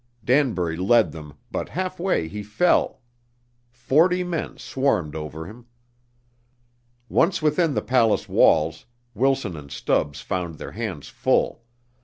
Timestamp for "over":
5.15-5.45